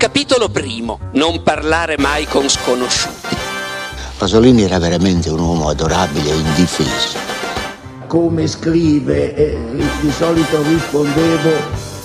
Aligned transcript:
Capitolo 0.00 0.48
primo. 0.48 0.98
Non 1.12 1.42
parlare 1.42 1.98
mai 1.98 2.24
con 2.24 2.48
sconosciuti. 2.48 3.36
Pasolini 4.16 4.62
era 4.62 4.78
veramente 4.78 5.28
un 5.28 5.40
uomo 5.40 5.68
adorabile 5.68 6.30
e 6.30 6.36
indifeso. 6.36 7.18
Come 8.06 8.46
scrive, 8.46 9.34
eh, 9.34 9.58
di 10.00 10.10
solito 10.10 10.62
rispondevo 10.62 11.50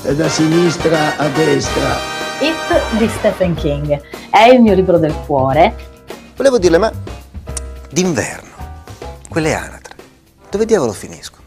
eh, 0.04 0.14
da 0.14 0.28
sinistra 0.28 1.16
a 1.16 1.30
destra. 1.30 1.96
It 2.42 2.98
di 2.98 3.08
Stephen 3.08 3.56
King 3.56 4.02
è 4.30 4.50
il 4.50 4.60
mio 4.60 4.74
libro 4.74 4.98
del 4.98 5.16
cuore. 5.26 5.74
Volevo 6.36 6.60
dirle, 6.60 6.78
ma 6.78 6.92
d'inverno, 7.92 8.56
quelle 9.30 9.54
anatre, 9.54 9.96
dove 10.52 10.66
diavolo 10.66 10.92
finiscono? 10.92 11.44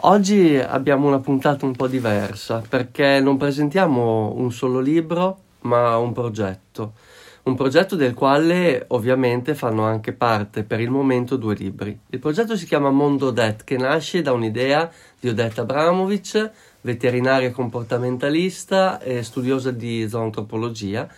Oggi 0.00 0.58
abbiamo 0.58 1.06
una 1.06 1.20
puntata 1.20 1.64
un 1.64 1.74
po' 1.74 1.86
diversa 1.86 2.62
perché 2.68 3.18
non 3.18 3.38
presentiamo 3.38 4.34
un 4.36 4.52
solo 4.52 4.78
libro, 4.78 5.38
ma 5.66 5.98
un 5.98 6.12
progetto. 6.12 6.94
Un 7.42 7.54
progetto 7.54 7.94
del 7.94 8.14
quale 8.14 8.84
ovviamente 8.88 9.54
fanno 9.54 9.84
anche 9.84 10.12
parte 10.12 10.64
per 10.64 10.80
il 10.80 10.90
momento 10.90 11.36
due 11.36 11.54
libri. 11.54 11.96
Il 12.10 12.18
progetto 12.18 12.56
si 12.56 12.66
chiama 12.66 12.90
Mondo 12.90 13.30
Det, 13.30 13.58
che 13.62 13.76
nasce 13.76 14.20
da 14.20 14.32
un'idea 14.32 14.90
di 15.20 15.28
Odetta 15.28 15.60
Abramovic, 15.60 16.50
veterinaria 16.80 17.52
comportamentalista 17.52 19.00
e 19.00 19.22
studiosa 19.22 19.70
di 19.70 20.08
zoantropologia. 20.08 21.08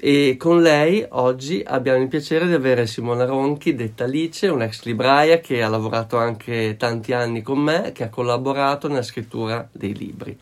E 0.00 0.36
con 0.38 0.62
lei 0.62 1.04
oggi 1.08 1.60
abbiamo 1.66 2.00
il 2.00 2.06
piacere 2.06 2.46
di 2.46 2.52
avere 2.52 2.86
Simona 2.86 3.24
Ronchi, 3.24 3.74
detta 3.74 4.04
Alice, 4.04 4.46
un'ex 4.46 4.84
libraia 4.84 5.40
che 5.40 5.60
ha 5.60 5.68
lavorato 5.68 6.18
anche 6.18 6.76
tanti 6.78 7.12
anni 7.12 7.42
con 7.42 7.58
me, 7.58 7.90
che 7.90 8.04
ha 8.04 8.08
collaborato 8.08 8.86
nella 8.86 9.02
scrittura 9.02 9.68
dei 9.72 9.96
libri. 9.96 10.38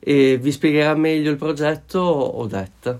E 0.00 0.38
vi 0.38 0.50
spiegherà 0.50 0.94
meglio 0.94 1.30
il 1.30 1.36
progetto 1.36 2.00
Odetta. 2.38 2.98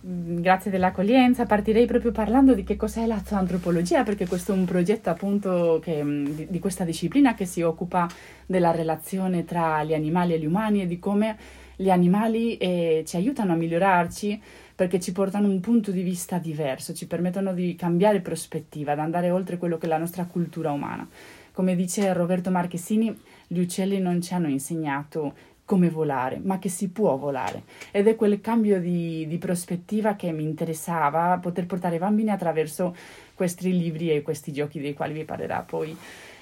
Grazie 0.00 0.70
dell'accoglienza, 0.70 1.46
partirei 1.46 1.86
proprio 1.86 2.12
parlando 2.12 2.52
di 2.52 2.64
che 2.64 2.76
cos'è 2.76 3.06
la 3.06 3.22
zoantropologia, 3.24 4.02
perché 4.02 4.26
questo 4.26 4.52
è 4.52 4.54
un 4.54 4.66
progetto 4.66 5.08
appunto 5.08 5.80
che, 5.82 6.02
di, 6.04 6.46
di, 6.50 6.58
questa 6.58 6.84
disciplina 6.84 7.34
che 7.34 7.46
si 7.46 7.62
occupa 7.62 8.06
della 8.44 8.72
relazione 8.72 9.46
tra 9.46 9.82
gli 9.84 9.94
animali 9.94 10.34
e 10.34 10.38
gli 10.38 10.44
umani 10.44 10.82
e 10.82 10.86
di 10.86 10.98
come 10.98 11.36
gli 11.76 11.88
animali 11.88 12.58
eh, 12.58 13.04
ci 13.06 13.16
aiutano 13.16 13.52
a 13.52 13.56
migliorarci 13.56 14.38
perché 14.74 15.00
ci 15.00 15.12
portano 15.12 15.48
un 15.48 15.60
punto 15.60 15.92
di 15.92 16.02
vista 16.02 16.36
diverso, 16.36 16.92
ci 16.92 17.06
permettono 17.06 17.54
di 17.54 17.74
cambiare 17.74 18.20
prospettiva, 18.20 18.92
ad 18.92 18.98
andare 18.98 19.30
oltre 19.30 19.56
quello 19.56 19.78
che 19.78 19.86
è 19.86 19.88
la 19.88 19.96
nostra 19.96 20.24
cultura 20.24 20.72
umana. 20.72 21.08
Come 21.52 21.74
dice 21.74 22.12
Roberto 22.12 22.50
Marchesini, 22.50 23.16
gli 23.46 23.60
uccelli 23.60 23.98
non 23.98 24.20
ci 24.20 24.34
hanno 24.34 24.48
insegnato 24.48 25.34
come 25.68 25.90
volare, 25.90 26.40
ma 26.42 26.58
che 26.58 26.70
si 26.70 26.88
può 26.88 27.18
volare. 27.18 27.64
Ed 27.90 28.08
è 28.08 28.16
quel 28.16 28.40
cambio 28.40 28.80
di, 28.80 29.26
di, 29.26 29.36
prospettiva 29.36 30.16
che 30.16 30.32
mi 30.32 30.42
interessava, 30.42 31.38
poter 31.42 31.66
portare 31.66 31.96
i 31.96 31.98
bambini 31.98 32.30
attraverso 32.30 32.96
questi 33.34 33.70
libri 33.78 34.10
e 34.10 34.22
questi 34.22 34.50
giochi 34.50 34.80
dei 34.80 34.94
quali 34.94 35.12
vi 35.12 35.24
parlerà 35.24 35.60
poi 35.60 35.94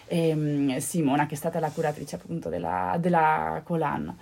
ehm, 0.07 0.77
Simona, 0.77 1.27
che 1.27 1.35
è 1.35 1.37
stata 1.37 1.59
la 1.59 1.71
curatrice 1.71 2.15
appunto 2.15 2.49
della, 2.49 2.97
della 3.01 3.63
collana. 3.65 4.17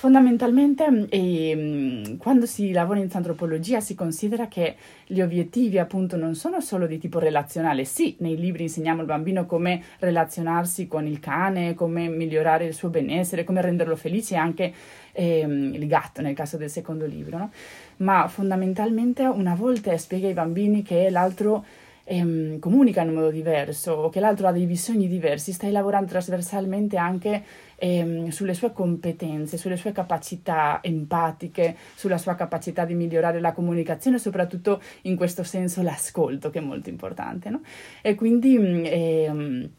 Fondamentalmente, 0.00 1.08
eh, 1.08 2.14
quando 2.18 2.46
si 2.46 2.70
lavora 2.70 3.00
in 3.00 3.08
antropologia 3.10 3.80
si 3.80 3.96
considera 3.96 4.46
che 4.46 4.76
gli 5.04 5.20
obiettivi 5.20 5.76
appunto 5.76 6.16
non 6.16 6.36
sono 6.36 6.60
solo 6.60 6.86
di 6.86 6.98
tipo 6.98 7.18
relazionale. 7.18 7.84
Sì, 7.84 8.14
nei 8.20 8.36
libri 8.36 8.62
insegniamo 8.62 9.00
al 9.00 9.08
bambino 9.08 9.44
come 9.44 9.82
relazionarsi 9.98 10.86
con 10.86 11.04
il 11.04 11.18
cane, 11.18 11.74
come 11.74 12.06
migliorare 12.06 12.66
il 12.66 12.74
suo 12.74 12.90
benessere, 12.90 13.42
come 13.42 13.60
renderlo 13.60 13.96
felice 13.96 14.36
anche 14.36 14.72
eh, 15.10 15.40
il 15.40 15.86
gatto 15.88 16.22
nel 16.22 16.34
caso 16.36 16.56
del 16.56 16.70
secondo 16.70 17.04
libro, 17.04 17.36
no? 17.36 17.50
ma 17.96 18.28
fondamentalmente 18.28 19.24
una 19.24 19.56
volta 19.56 19.98
spiega 19.98 20.28
ai 20.28 20.32
bambini 20.32 20.82
che 20.82 21.10
l'altro 21.10 21.64
ehm, 22.08 22.58
comunica 22.58 23.02
in 23.02 23.12
modo 23.12 23.30
diverso 23.30 23.92
o 23.92 24.08
che 24.08 24.20
l'altro 24.20 24.48
ha 24.48 24.52
dei 24.52 24.66
bisogni 24.66 25.06
diversi, 25.06 25.52
stai 25.52 25.70
lavorando 25.70 26.08
trasversalmente 26.08 26.96
anche 26.96 27.42
ehm, 27.76 28.28
sulle 28.28 28.54
sue 28.54 28.72
competenze, 28.72 29.58
sulle 29.58 29.76
sue 29.76 29.92
capacità 29.92 30.80
empatiche, 30.82 31.76
sulla 31.94 32.18
sua 32.18 32.34
capacità 32.34 32.84
di 32.84 32.94
migliorare 32.94 33.40
la 33.40 33.52
comunicazione, 33.52 34.18
soprattutto 34.18 34.80
in 35.02 35.16
questo 35.16 35.42
senso 35.42 35.82
l'ascolto 35.82 36.50
che 36.50 36.58
è 36.58 36.62
molto 36.62 36.88
importante. 36.88 37.50
No? 37.50 37.60
E 38.00 38.14
quindi 38.14 38.58
mm, 38.58 38.84
ehm, 38.86 39.70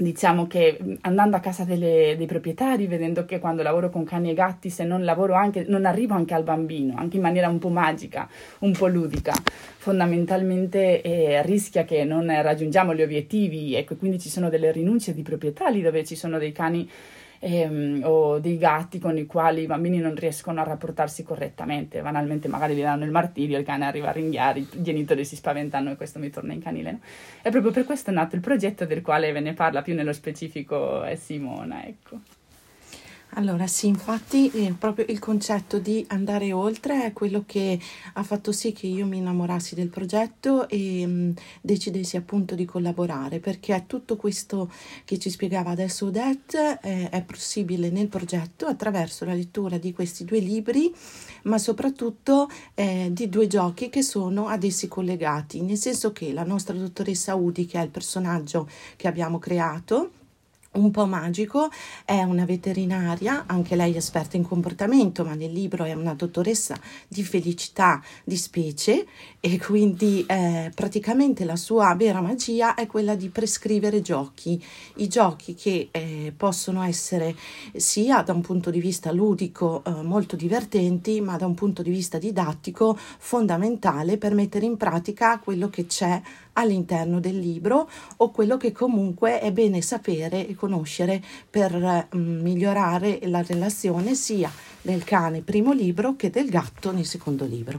diciamo 0.00 0.46
che 0.46 0.78
mm, 0.82 0.94
andando 1.02 1.36
a 1.36 1.40
casa 1.40 1.64
delle, 1.64 2.14
dei 2.16 2.26
proprietari, 2.26 2.86
vedendo 2.86 3.24
che 3.24 3.38
quando 3.38 3.62
lavoro 3.62 3.90
con 3.90 4.04
cani 4.04 4.30
e 4.30 4.34
gatti, 4.34 4.70
se 4.70 4.84
non 4.84 5.04
lavoro 5.04 5.34
anche, 5.34 5.64
non 5.68 5.84
arrivo 5.84 6.14
anche 6.14 6.34
al 6.34 6.42
bambino, 6.42 6.94
anche 6.96 7.16
in 7.16 7.22
maniera 7.22 7.48
un 7.48 7.58
po' 7.58 7.68
magica, 7.68 8.28
un 8.60 8.72
po' 8.72 8.86
ludica, 8.86 9.32
fondamentalmente 9.76 11.02
eh, 11.02 11.42
rischia 11.42 11.84
che 11.84 12.04
non 12.04 12.26
raggiungiamo 12.26 12.94
gli 12.94 13.02
obiettivi 13.02 13.74
e 13.74 13.84
quindi 13.98 14.18
ci 14.18 14.30
sono 14.30 14.48
delle 14.48 14.72
rinunce 14.72 15.12
di 15.12 15.22
proprietari 15.22 15.82
dove 15.82 16.04
ci 16.04 16.16
sono 16.16 16.38
dei 16.38 16.52
cani 16.52 16.88
ehm, 17.40 18.02
o 18.04 18.38
dei 18.38 18.58
gatti 18.58 18.98
con 18.98 19.16
i 19.16 19.26
quali 19.26 19.62
i 19.62 19.66
bambini 19.66 19.98
non 19.98 20.14
riescono 20.14 20.60
a 20.60 20.64
rapportarsi 20.64 21.22
correttamente. 21.22 22.00
Banalmente 22.00 22.46
magari 22.48 22.74
gli 22.74 22.82
danno 22.82 23.04
il 23.04 23.10
martirio, 23.10 23.58
il 23.58 23.64
cane 23.64 23.86
arriva 23.86 24.10
a 24.10 24.12
ringhiare, 24.12 24.60
i 24.60 24.68
genitori 24.74 25.24
si 25.24 25.36
spaventano 25.36 25.90
e 25.90 25.96
questo 25.96 26.18
mi 26.18 26.30
torna 26.30 26.52
in 26.52 26.62
canile. 26.62 26.92
No? 26.92 27.00
E 27.42 27.50
proprio 27.50 27.72
per 27.72 27.84
questo 27.84 28.10
è 28.10 28.12
nato 28.12 28.36
il 28.36 28.42
progetto 28.42 28.84
del 28.84 29.02
quale 29.02 29.32
ve 29.32 29.40
ne 29.40 29.54
parla 29.54 29.82
più 29.82 29.94
nello 29.94 30.12
specifico 30.12 31.02
è 31.02 31.16
Simona. 31.16 31.84
Ecco. 31.84 32.20
Allora 33.34 33.68
sì, 33.68 33.86
infatti 33.86 34.50
eh, 34.50 34.74
proprio 34.76 35.04
il 35.08 35.20
concetto 35.20 35.78
di 35.78 36.04
andare 36.08 36.52
oltre 36.52 37.04
è 37.04 37.12
quello 37.12 37.44
che 37.46 37.78
ha 38.14 38.22
fatto 38.24 38.50
sì 38.50 38.72
che 38.72 38.88
io 38.88 39.06
mi 39.06 39.18
innamorassi 39.18 39.76
del 39.76 39.88
progetto 39.88 40.68
e 40.68 41.06
mh, 41.06 41.10
mm, 41.10 41.30
decidessi 41.60 42.16
appunto 42.16 42.56
di 42.56 42.64
collaborare 42.64 43.38
perché 43.38 43.84
tutto 43.86 44.16
questo 44.16 44.68
che 45.04 45.18
ci 45.18 45.30
spiegava 45.30 45.70
adesso 45.70 46.06
Odette 46.06 46.80
eh, 46.82 47.08
è 47.08 47.22
possibile 47.22 47.90
nel 47.90 48.08
progetto 48.08 48.66
attraverso 48.66 49.24
la 49.24 49.34
lettura 49.34 49.78
di 49.78 49.92
questi 49.92 50.24
due 50.24 50.40
libri 50.40 50.92
ma 51.42 51.56
soprattutto 51.58 52.50
eh, 52.74 53.10
di 53.12 53.28
due 53.28 53.46
giochi 53.46 53.90
che 53.90 54.02
sono 54.02 54.48
ad 54.48 54.64
essi 54.64 54.88
collegati, 54.88 55.62
nel 55.62 55.78
senso 55.78 56.12
che 56.12 56.32
la 56.32 56.44
nostra 56.44 56.76
dottoressa 56.76 57.36
Udi 57.36 57.64
che 57.64 57.78
è 57.78 57.84
il 57.84 57.90
personaggio 57.90 58.68
che 58.96 59.06
abbiamo 59.06 59.38
creato 59.38 60.10
un 60.72 60.92
po' 60.92 61.06
magico, 61.06 61.68
è 62.04 62.22
una 62.22 62.44
veterinaria, 62.44 63.44
anche 63.46 63.74
lei 63.74 63.96
esperta 63.96 64.36
in 64.36 64.46
comportamento, 64.46 65.24
ma 65.24 65.34
nel 65.34 65.52
libro 65.52 65.84
è 65.84 65.94
una 65.94 66.14
dottoressa 66.14 66.76
di 67.08 67.24
felicità 67.24 68.00
di 68.22 68.36
specie 68.36 69.06
e 69.40 69.58
quindi 69.58 70.24
eh, 70.28 70.70
praticamente 70.72 71.44
la 71.44 71.56
sua 71.56 71.92
vera 71.96 72.20
magia 72.20 72.74
è 72.74 72.86
quella 72.86 73.16
di 73.16 73.30
prescrivere 73.30 74.00
giochi, 74.00 74.62
i 74.96 75.08
giochi 75.08 75.54
che 75.54 75.88
eh, 75.90 76.32
possono 76.36 76.82
essere 76.82 77.34
sia 77.74 78.22
da 78.22 78.32
un 78.32 78.40
punto 78.40 78.70
di 78.70 78.80
vista 78.80 79.10
ludico 79.10 79.82
eh, 79.84 79.90
molto 80.02 80.36
divertenti, 80.36 81.20
ma 81.20 81.36
da 81.36 81.46
un 81.46 81.54
punto 81.54 81.82
di 81.82 81.90
vista 81.90 82.18
didattico 82.18 82.96
fondamentale 82.96 84.18
per 84.18 84.34
mettere 84.34 84.66
in 84.66 84.76
pratica 84.76 85.40
quello 85.40 85.68
che 85.68 85.86
c'è 85.86 86.20
all'interno 86.54 87.20
del 87.20 87.38
libro 87.38 87.88
o 88.16 88.30
quello 88.30 88.56
che 88.56 88.72
comunque 88.72 89.40
è 89.40 89.52
bene 89.52 89.82
sapere 89.82 90.46
e 90.46 90.54
conoscere 90.54 91.22
per 91.48 92.08
mm, 92.14 92.40
migliorare 92.40 93.20
la 93.24 93.42
relazione 93.42 94.14
sia 94.14 94.50
del 94.82 95.04
cane 95.04 95.42
primo 95.42 95.72
libro 95.72 96.16
che 96.16 96.30
del 96.30 96.48
gatto 96.48 96.92
nel 96.92 97.04
secondo 97.04 97.44
libro. 97.44 97.78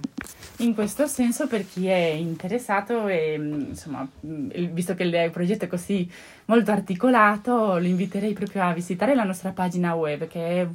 In 0.57 0.75
questo 0.75 1.07
senso, 1.07 1.47
per 1.47 1.67
chi 1.67 1.87
è 1.87 1.95
interessato, 1.95 3.07
e, 3.07 3.35
mm, 3.37 3.61
insomma, 3.69 4.07
mm, 4.25 4.49
visto 4.71 4.93
che 4.93 5.03
il 5.03 5.31
progetto 5.31 5.65
è 5.65 5.67
così 5.67 6.09
molto 6.45 6.71
articolato, 6.71 7.79
lo 7.79 7.87
inviterei 7.87 8.33
proprio 8.33 8.63
a 8.63 8.73
visitare 8.73 9.15
la 9.15 9.23
nostra 9.23 9.51
pagina 9.51 9.95
web 9.95 10.27
che 10.27 10.61
è 10.61 10.65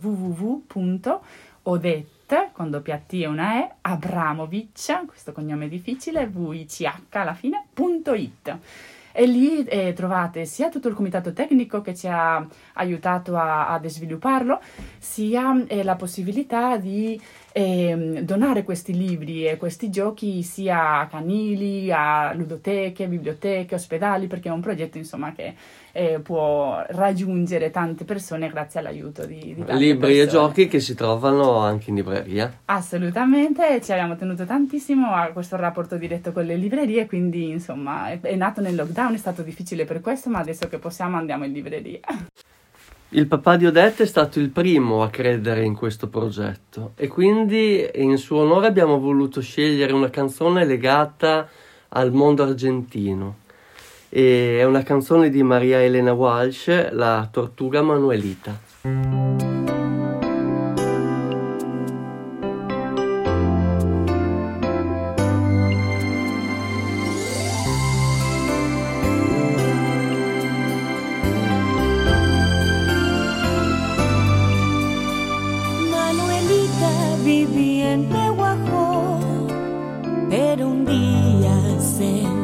con 2.53 2.71
doppia 2.71 2.99
T 2.99 3.13
e 3.15 3.27
una 3.27 3.61
E, 3.63 3.71
Abramovic, 3.83 5.07
questo 5.07 5.33
cognome 5.33 5.69
difficile, 5.69 6.27
VICH 6.27 6.93
alla 7.11 7.35
fine, 7.35 7.67
punto 7.73 8.15
it. 8.15 8.59
E 9.13 9.27
lì 9.27 9.65
eh, 9.65 9.93
trovate 9.95 10.45
sia 10.45 10.69
tutto 10.69 10.89
il 10.89 10.95
comitato 10.95 11.33
tecnico 11.33 11.81
che 11.81 11.95
ci 11.95 12.09
ha 12.09 12.45
aiutato 12.75 13.37
a, 13.37 13.69
a 13.69 13.89
svilupparlo, 13.89 14.61
sia 14.99 15.65
eh, 15.69 15.85
la 15.85 15.95
possibilità 15.95 16.77
di 16.77 17.19
eh, 17.59 18.21
donare 18.23 18.65
questi 18.65 18.95
libri 18.95 19.47
e 19.47 19.57
questi 19.57 19.89
giochi 19.89 20.43
sia 20.43 20.99
a 20.99 21.07
canili, 21.07 21.91
a 21.91 22.35
ludoteche, 22.35 23.09
biblioteche, 23.09 23.77
ospedali, 23.77 24.27
perché 24.27 24.51
è 24.51 24.53
un 24.53 24.61
progetto 24.61 24.99
insomma 24.99 25.33
che 25.33 25.55
eh, 25.93 26.21
può 26.21 26.85
raggiungere 26.89 27.71
tante 27.71 28.05
persone 28.05 28.51
grazie 28.51 28.81
all'aiuto 28.81 29.25
di, 29.25 29.55
di 29.55 29.65
Libri 29.69 29.97
persone. 29.97 30.21
e 30.21 30.27
giochi 30.27 30.69
che 30.69 30.81
si 30.81 30.95
trovano 30.95 31.57
anche 31.61 31.89
in 31.89 31.97
libreria. 31.97 32.59
Assolutamente, 32.67 33.81
ci 33.81 33.91
abbiamo 33.91 34.17
tenuto 34.17 34.45
tantissimo 34.45 35.15
a 35.15 35.29
questo 35.29 35.57
rapporto 35.57 35.97
diretto 35.97 36.33
con 36.33 36.45
le 36.45 36.57
librerie, 36.57 37.07
quindi 37.07 37.49
insomma 37.49 38.11
è, 38.11 38.21
è 38.21 38.35
nato 38.35 38.61
nel 38.61 38.75
lockdown, 38.75 39.15
è 39.15 39.19
stato 39.19 39.41
difficile 39.41 39.87
per 39.87 40.03
questo, 40.03 40.29
ma 40.29 40.41
adesso 40.41 40.69
che 40.69 40.77
possiamo 40.77 41.17
andiamo 41.17 41.47
in 41.47 41.53
libreria. 41.53 42.01
Il 43.11 43.29
papà 43.29 43.57
di 43.57 43.67
Odette 43.67 44.03
è 44.03 44.07
stato 44.07 44.41
il 44.41 44.51
primo 44.51 45.05
a 45.05 45.11
credere 45.11 45.65
in 45.65 45.77
questo 45.77 46.09
progetto 46.09 46.93
e 46.97 47.07
quindi 47.07 47.89
in 47.95 48.19
suo 48.19 48.41
onore 48.41 48.67
abbiamo 48.67 48.99
voluto 48.99 49.41
scegliere 49.41 49.93
una 49.93 50.11
canzone 50.11 50.65
legata 50.65 51.49
al 51.91 52.13
mondo 52.13 52.43
argentino. 52.43 53.37
E 54.09 54.59
è 54.59 54.65
una 54.65 54.83
canzone 54.83 55.31
di 55.31 55.43
Maria 55.45 55.81
Elena 55.81 56.13
Walsh, 56.13 56.91
La 56.93 57.29
Tortuga 57.31 57.81
Manuelita. 57.81 59.46
chiquita 76.77 77.17
vivía 77.25 77.93
en 77.93 78.05
Pehuajó, 78.05 79.19
pero 80.29 80.69
un 80.69 80.85
día 80.85 81.81
se 81.81 82.36